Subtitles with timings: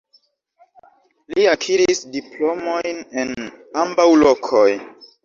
[1.33, 3.37] Li akiris diplomojn en
[3.83, 4.65] ambaŭ lokoj.